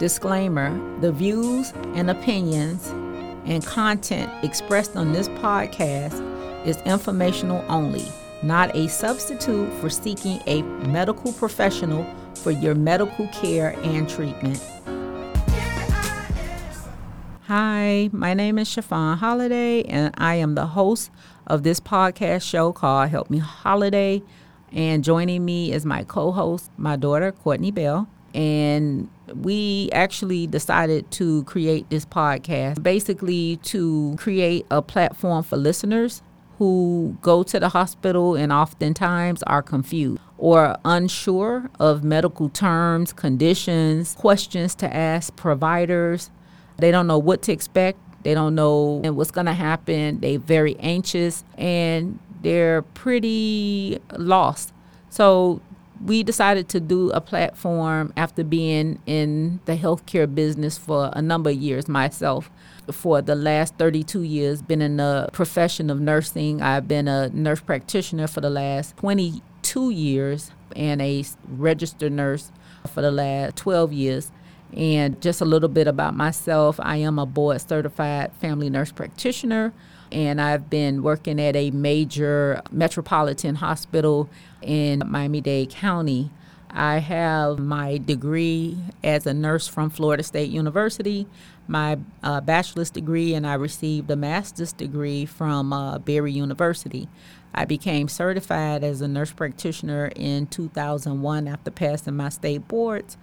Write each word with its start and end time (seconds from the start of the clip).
Disclaimer 0.00 0.70
The 1.02 1.12
views 1.12 1.74
and 1.94 2.08
opinions 2.08 2.88
and 3.44 3.62
content 3.62 4.32
expressed 4.42 4.96
on 4.96 5.12
this 5.12 5.28
podcast 5.28 6.16
is 6.66 6.80
informational 6.86 7.62
only, 7.68 8.06
not 8.42 8.74
a 8.74 8.88
substitute 8.88 9.70
for 9.74 9.90
seeking 9.90 10.40
a 10.46 10.62
medical 10.88 11.34
professional 11.34 12.06
for 12.36 12.50
your 12.50 12.74
medical 12.74 13.28
care 13.28 13.78
and 13.82 14.08
treatment. 14.08 14.58
Hi, 17.42 18.08
my 18.10 18.32
name 18.32 18.58
is 18.58 18.68
Chiffon 18.68 19.18
Holiday, 19.18 19.82
and 19.82 20.14
I 20.16 20.36
am 20.36 20.54
the 20.54 20.68
host 20.68 21.10
of 21.46 21.62
this 21.62 21.78
podcast 21.78 22.40
show 22.40 22.72
called 22.72 23.10
Help 23.10 23.28
Me 23.28 23.36
Holiday. 23.36 24.22
And 24.72 25.04
joining 25.04 25.44
me 25.44 25.72
is 25.72 25.84
my 25.84 26.04
co 26.04 26.32
host, 26.32 26.70
my 26.78 26.96
daughter, 26.96 27.32
Courtney 27.32 27.70
Bell. 27.70 28.08
And 28.34 29.08
we 29.34 29.90
actually 29.92 30.46
decided 30.46 31.10
to 31.12 31.44
create 31.44 31.88
this 31.90 32.04
podcast 32.04 32.82
basically 32.82 33.56
to 33.64 34.14
create 34.18 34.66
a 34.70 34.82
platform 34.82 35.42
for 35.42 35.56
listeners 35.56 36.22
who 36.58 37.16
go 37.22 37.42
to 37.42 37.58
the 37.58 37.70
hospital 37.70 38.34
and 38.34 38.52
oftentimes 38.52 39.42
are 39.44 39.62
confused 39.62 40.20
or 40.36 40.76
unsure 40.84 41.70
of 41.80 42.04
medical 42.04 42.50
terms, 42.50 43.12
conditions, 43.12 44.14
questions 44.14 44.74
to 44.74 44.94
ask 44.94 45.34
providers. 45.36 46.30
They 46.76 46.90
don't 46.90 47.06
know 47.06 47.18
what 47.18 47.42
to 47.42 47.52
expect. 47.52 47.98
They 48.22 48.34
don't 48.34 48.54
know 48.54 49.00
what's 49.02 49.30
going 49.30 49.46
to 49.46 49.54
happen. 49.54 50.20
They're 50.20 50.38
very 50.38 50.76
anxious 50.80 51.44
and 51.56 52.18
they're 52.42 52.82
pretty 52.82 53.98
lost. 54.18 54.74
So 55.08 55.62
we 56.04 56.22
decided 56.22 56.68
to 56.70 56.80
do 56.80 57.10
a 57.10 57.20
platform 57.20 58.12
after 58.16 58.42
being 58.42 59.00
in 59.06 59.60
the 59.66 59.76
healthcare 59.76 60.32
business 60.32 60.78
for 60.78 61.10
a 61.12 61.20
number 61.20 61.50
of 61.50 61.56
years 61.56 61.88
myself. 61.88 62.50
For 62.90 63.22
the 63.22 63.34
last 63.34 63.76
32 63.76 64.22
years, 64.22 64.62
been 64.62 64.82
in 64.82 64.96
the 64.96 65.28
profession 65.32 65.90
of 65.90 66.00
nursing. 66.00 66.62
I've 66.62 66.88
been 66.88 67.06
a 67.06 67.28
nurse 67.28 67.60
practitioner 67.60 68.26
for 68.26 68.40
the 68.40 68.50
last 68.50 68.96
22 68.96 69.90
years 69.90 70.50
and 70.74 71.02
a 71.02 71.24
registered 71.46 72.12
nurse 72.12 72.50
for 72.88 73.02
the 73.02 73.10
last 73.10 73.56
12 73.56 73.92
years. 73.92 74.32
And 74.76 75.20
just 75.20 75.40
a 75.40 75.44
little 75.44 75.68
bit 75.68 75.88
about 75.88 76.14
myself 76.14 76.78
I 76.80 76.96
am 76.96 77.18
a 77.18 77.26
board 77.26 77.60
certified 77.60 78.32
family 78.34 78.70
nurse 78.70 78.92
practitioner, 78.92 79.72
and 80.12 80.40
I've 80.40 80.70
been 80.70 81.02
working 81.02 81.40
at 81.40 81.56
a 81.56 81.70
major 81.70 82.62
metropolitan 82.70 83.56
hospital 83.56 84.28
in 84.62 85.02
Miami 85.06 85.40
Dade 85.40 85.70
County. 85.70 86.30
I 86.72 86.98
have 86.98 87.58
my 87.58 87.98
degree 87.98 88.78
as 89.02 89.26
a 89.26 89.34
nurse 89.34 89.66
from 89.66 89.90
Florida 89.90 90.22
State 90.22 90.50
University, 90.50 91.26
my 91.66 91.98
uh, 92.22 92.40
bachelor's 92.40 92.90
degree, 92.90 93.34
and 93.34 93.44
I 93.44 93.54
received 93.54 94.08
a 94.08 94.16
master's 94.16 94.72
degree 94.72 95.26
from 95.26 95.72
uh, 95.72 95.98
Barry 95.98 96.32
University. 96.32 97.08
I 97.52 97.64
became 97.64 98.06
certified 98.06 98.84
as 98.84 99.00
a 99.00 99.08
nurse 99.08 99.32
practitioner 99.32 100.12
in 100.14 100.46
2001 100.46 101.48
after 101.48 101.70
passing 101.72 102.16
my 102.16 102.28
state 102.28 102.68
boards. 102.68 103.16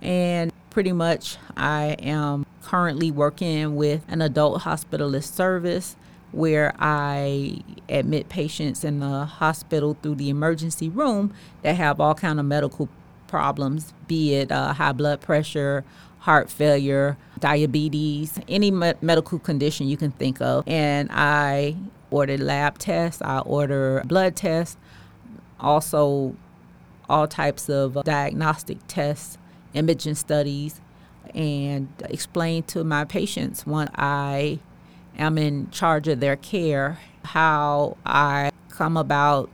And 0.00 0.52
pretty 0.78 0.92
much, 0.92 1.36
I 1.56 1.96
am 1.98 2.46
currently 2.62 3.10
working 3.10 3.74
with 3.74 4.04
an 4.06 4.22
adult 4.22 4.62
hospitalist 4.62 5.34
service 5.34 5.96
where 6.30 6.72
I 6.78 7.64
admit 7.88 8.28
patients 8.28 8.84
in 8.84 9.00
the 9.00 9.24
hospital 9.24 9.96
through 10.00 10.14
the 10.14 10.28
emergency 10.30 10.88
room 10.88 11.34
that 11.62 11.74
have 11.74 11.98
all 11.98 12.14
kind 12.14 12.38
of 12.38 12.46
medical 12.46 12.88
problems, 13.26 13.92
be 14.06 14.34
it 14.34 14.52
uh, 14.52 14.72
high 14.72 14.92
blood 14.92 15.20
pressure, 15.20 15.84
heart 16.20 16.48
failure, 16.48 17.16
diabetes, 17.40 18.38
any 18.48 18.70
me- 18.70 18.94
medical 19.00 19.40
condition 19.40 19.88
you 19.88 19.96
can 19.96 20.12
think 20.12 20.40
of. 20.40 20.62
And 20.68 21.08
I 21.10 21.74
order 22.12 22.38
lab 22.38 22.78
tests, 22.78 23.20
I 23.20 23.40
order 23.40 24.04
blood 24.06 24.36
tests, 24.36 24.76
also 25.58 26.36
all 27.08 27.26
types 27.26 27.68
of 27.68 28.04
diagnostic 28.04 28.78
tests, 28.86 29.38
imaging 29.74 30.14
studies, 30.14 30.80
and 31.34 31.88
explain 32.04 32.62
to 32.64 32.84
my 32.84 33.04
patients 33.04 33.66
when 33.66 33.88
I 33.94 34.60
am 35.18 35.36
in 35.38 35.70
charge 35.70 36.08
of 36.08 36.20
their 36.20 36.36
care, 36.36 36.98
how 37.24 37.96
I 38.06 38.50
come 38.70 38.96
about 38.96 39.50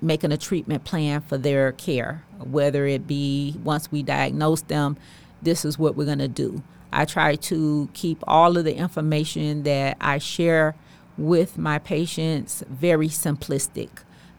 making 0.00 0.32
a 0.32 0.36
treatment 0.36 0.84
plan 0.84 1.20
for 1.22 1.38
their 1.38 1.72
care, 1.72 2.24
whether 2.38 2.86
it 2.86 3.06
be 3.06 3.56
once 3.64 3.90
we 3.90 4.02
diagnose 4.02 4.62
them, 4.62 4.96
this 5.40 5.64
is 5.64 5.78
what 5.78 5.96
we're 5.96 6.04
going 6.04 6.18
to 6.18 6.28
do. 6.28 6.62
I 6.92 7.04
try 7.04 7.36
to 7.36 7.88
keep 7.94 8.22
all 8.26 8.56
of 8.56 8.64
the 8.64 8.76
information 8.76 9.62
that 9.62 9.96
I 10.00 10.18
share 10.18 10.74
with 11.16 11.58
my 11.58 11.78
patients 11.78 12.62
very 12.68 13.08
simplistic 13.08 13.88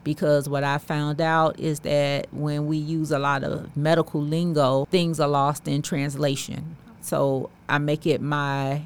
because 0.03 0.49
what 0.49 0.63
I 0.63 0.77
found 0.77 1.21
out 1.21 1.59
is 1.59 1.81
that 1.81 2.27
when 2.31 2.67
we 2.67 2.77
use 2.77 3.11
a 3.11 3.19
lot 3.19 3.43
of 3.43 3.75
medical 3.75 4.21
lingo, 4.21 4.85
things 4.85 5.19
are 5.19 5.27
lost 5.27 5.67
in 5.67 5.81
translation. 5.81 6.75
So 7.01 7.49
I 7.67 7.77
make 7.77 8.05
it 8.05 8.21
my 8.21 8.81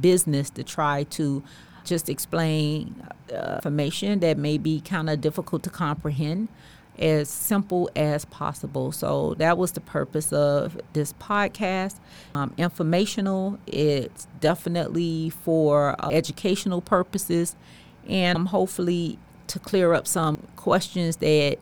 business 0.00 0.50
to 0.50 0.64
try 0.64 1.04
to 1.04 1.42
just 1.84 2.08
explain 2.08 3.06
uh, 3.32 3.54
information 3.56 4.20
that 4.20 4.38
may 4.38 4.58
be 4.58 4.80
kind 4.80 5.08
of 5.08 5.20
difficult 5.20 5.62
to 5.64 5.70
comprehend 5.70 6.48
as 6.98 7.28
simple 7.28 7.90
as 7.94 8.24
possible. 8.24 8.90
So 8.90 9.34
that 9.34 9.58
was 9.58 9.72
the 9.72 9.80
purpose 9.80 10.32
of 10.32 10.80
this 10.94 11.12
podcast. 11.14 11.96
Um, 12.34 12.54
informational, 12.56 13.58
it's 13.66 14.26
definitely 14.40 15.30
for 15.30 15.96
uh, 15.98 16.08
educational 16.10 16.80
purposes 16.80 17.54
and 18.08 18.36
um, 18.36 18.46
hopefully 18.46 19.18
to 19.48 19.58
clear 19.58 19.94
up 19.94 20.06
some 20.06 20.36
questions 20.56 21.16
that 21.16 21.58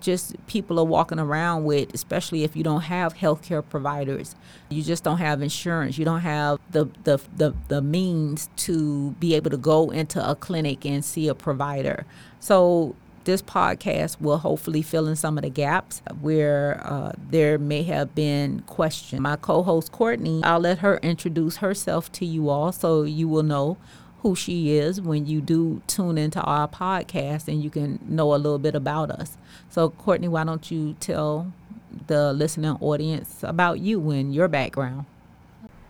just 0.00 0.34
people 0.46 0.78
are 0.78 0.84
walking 0.84 1.18
around 1.18 1.64
with, 1.64 1.92
especially 1.94 2.42
if 2.42 2.56
you 2.56 2.62
don't 2.62 2.82
have 2.82 3.14
healthcare 3.14 3.62
providers. 3.68 4.34
You 4.70 4.82
just 4.82 5.04
don't 5.04 5.18
have 5.18 5.42
insurance. 5.42 5.98
You 5.98 6.04
don't 6.04 6.20
have 6.20 6.58
the, 6.70 6.86
the, 7.04 7.20
the, 7.36 7.54
the 7.68 7.82
means 7.82 8.48
to 8.56 9.12
be 9.12 9.34
able 9.34 9.50
to 9.50 9.56
go 9.56 9.90
into 9.90 10.28
a 10.28 10.34
clinic 10.34 10.84
and 10.86 11.04
see 11.04 11.28
a 11.28 11.34
provider. 11.34 12.06
So 12.40 12.96
this 13.24 13.42
podcast 13.42 14.20
will 14.20 14.38
hopefully 14.38 14.82
fill 14.82 15.06
in 15.06 15.16
some 15.16 15.36
of 15.36 15.42
the 15.42 15.50
gaps 15.50 16.02
where 16.20 16.80
uh, 16.84 17.12
there 17.30 17.58
may 17.58 17.82
have 17.82 18.14
been 18.14 18.60
questions. 18.62 19.20
My 19.20 19.36
co 19.36 19.62
host, 19.62 19.92
Courtney, 19.92 20.40
I'll 20.42 20.60
let 20.60 20.78
her 20.78 20.98
introduce 21.02 21.58
herself 21.58 22.10
to 22.12 22.24
you 22.24 22.48
all 22.48 22.72
so 22.72 23.02
you 23.02 23.28
will 23.28 23.42
know 23.42 23.76
who 24.22 24.34
she 24.34 24.76
is 24.76 25.00
when 25.00 25.26
you 25.26 25.40
do 25.40 25.80
tune 25.86 26.18
into 26.18 26.40
our 26.42 26.68
podcast 26.68 27.48
and 27.48 27.62
you 27.62 27.70
can 27.70 27.98
know 28.06 28.34
a 28.34 28.36
little 28.36 28.58
bit 28.58 28.74
about 28.74 29.10
us. 29.10 29.36
So, 29.70 29.90
Courtney, 29.90 30.28
why 30.28 30.44
don't 30.44 30.70
you 30.70 30.94
tell 31.00 31.52
the 32.06 32.32
listening 32.32 32.76
audience 32.80 33.42
about 33.42 33.80
you 33.80 34.10
and 34.10 34.34
your 34.34 34.48
background? 34.48 35.06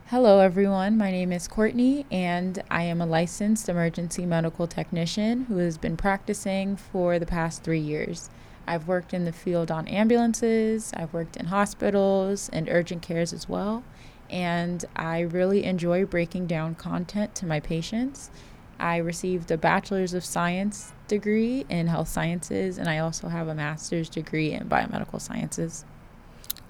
Hello, 0.06 0.40
everyone. 0.40 0.96
My 0.96 1.10
name 1.10 1.32
is 1.32 1.46
Courtney, 1.46 2.04
and 2.10 2.62
I 2.70 2.82
am 2.82 3.00
a 3.00 3.06
licensed 3.06 3.68
emergency 3.68 4.26
medical 4.26 4.66
technician 4.66 5.44
who 5.44 5.58
has 5.58 5.78
been 5.78 5.96
practicing 5.96 6.76
for 6.76 7.18
the 7.18 7.26
past 7.26 7.62
three 7.62 7.80
years. 7.80 8.30
I've 8.66 8.88
worked 8.88 9.14
in 9.14 9.24
the 9.24 9.32
field 9.32 9.70
on 9.70 9.88
ambulances, 9.88 10.92
I've 10.96 11.12
worked 11.12 11.36
in 11.36 11.46
hospitals 11.46 12.48
and 12.52 12.68
urgent 12.68 13.02
cares 13.02 13.32
as 13.32 13.48
well 13.48 13.82
and 14.30 14.84
I 14.96 15.20
really 15.20 15.64
enjoy 15.64 16.04
breaking 16.06 16.46
down 16.46 16.74
content 16.74 17.34
to 17.36 17.46
my 17.46 17.60
patients. 17.60 18.30
I 18.78 18.96
received 18.96 19.50
a 19.50 19.58
Bachelor's 19.58 20.14
of 20.14 20.24
Science 20.24 20.92
degree 21.06 21.66
in 21.68 21.88
health 21.88 22.08
sciences, 22.08 22.78
and 22.78 22.88
I 22.88 22.98
also 22.98 23.28
have 23.28 23.48
a 23.48 23.54
master's 23.54 24.08
degree 24.08 24.52
in 24.52 24.68
biomedical 24.68 25.20
sciences. 25.20 25.84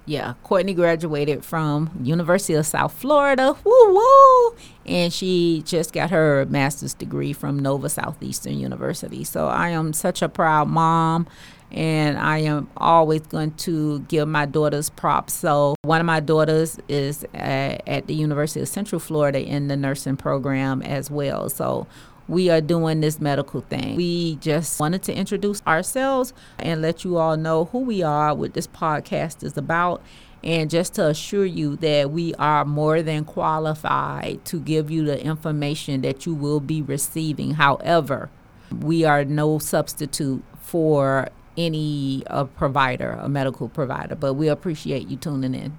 Yeah, 0.07 0.35
Courtney 0.43 0.75
graduated 0.75 1.45
from 1.45 1.91
University 2.03 2.55
of 2.55 2.67
South 2.67 2.93
Florida, 2.93 3.55
woo 3.63 3.95
woo, 3.95 4.57
and 4.85 5.13
she 5.13 5.63
just 5.65 5.93
got 5.93 6.11
her 6.11 6.47
master's 6.47 6.95
degree 6.95 7.33
from 7.33 7.59
Nova 7.59 7.89
Southeastern 7.89 8.59
University. 8.59 9.23
So 9.23 9.47
I 9.47 9.69
am 9.69 9.93
such 9.93 10.21
a 10.21 10.29
proud 10.29 10.69
mom 10.69 11.29
and 11.73 12.19
I 12.19 12.39
am 12.39 12.69
always 12.77 13.23
going 13.23 13.53
to 13.53 14.01
give 14.01 14.27
my 14.29 14.47
daughters 14.47 14.91
props. 14.91 15.35
So, 15.35 15.77
one 15.83 16.01
of 16.01 16.07
my 16.07 16.21
daughters 16.21 16.79
is 16.89 17.25
at, 17.35 17.87
at, 17.87 18.07
the 18.07 18.15
University 18.15 18.61
of 18.61 18.69
Central 18.69 18.99
Florida 18.99 19.41
in 19.41 19.69
the 19.69 19.77
nursing 19.77 20.17
program 20.17 20.83
as 20.83 21.11
well. 21.11 21.49
So, 21.49 21.87
we 22.29 22.49
are 22.49 22.61
doing 22.61 23.01
this 23.01 23.21
medical 23.21 23.61
thing. 23.61 23.97
We 23.97 24.37
just 24.37 24.79
wanted 24.79 25.03
to 25.05 25.15
introduce 25.15 25.63
ourselves 25.67 26.33
and 26.59 26.81
let 26.81 27.05
you 27.05 27.17
all 27.17 27.37
know 27.37 27.67
who 27.67 27.81
we 27.81 28.03
are, 28.03 28.35
what 28.35 28.55
this 28.55 28.69
podcast 28.69 29.43
is 29.43 29.57
about. 29.57 30.03
And 30.43 30.71
just 30.71 30.95
to 30.95 31.07
assure 31.07 31.45
you 31.45 31.77
that 31.77 32.13
we 32.13 32.35
are 32.37 32.65
more 32.65 33.03
than 33.03 33.25
qualified 33.25 34.45
to 34.47 34.61
give 34.61 34.91
you 34.91 35.05
the 35.05 35.23
information 35.23 36.01
that 36.03 36.25
you 36.25 36.35
will 36.35 36.61
be 36.61 36.81
receiving. 36.81 37.55
However, 37.55 38.31
we 38.71 39.05
are 39.05 39.25
no 39.25 39.59
substitute 39.59 40.43
for 40.61 41.29
any 41.57 42.23
uh, 42.27 42.45
provider, 42.45 43.19
a 43.21 43.29
medical 43.29 43.69
provider. 43.69 44.15
But 44.15 44.35
we 44.35 44.49
appreciate 44.49 45.09
you 45.09 45.17
tuning 45.17 45.55
in. 45.55 45.79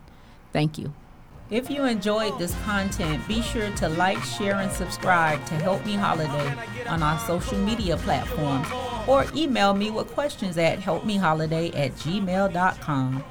Thank 0.53 0.77
you. 0.77 0.93
If 1.49 1.69
you 1.69 1.83
enjoyed 1.83 2.39
this 2.39 2.55
content, 2.63 3.27
be 3.27 3.41
sure 3.41 3.69
to 3.71 3.89
like, 3.89 4.23
share, 4.23 4.55
and 4.55 4.71
subscribe 4.71 5.45
to 5.47 5.55
Help 5.55 5.85
Me 5.85 5.95
Holiday 5.95 6.55
on 6.87 7.03
our 7.03 7.19
social 7.19 7.57
media 7.57 7.97
platforms 7.97 8.67
or 9.05 9.25
email 9.35 9.73
me 9.73 9.91
with 9.91 10.07
questions 10.13 10.57
at 10.57 10.79
helpmeholiday 10.79 11.75
at 11.75 11.91
gmail.com. 11.95 13.23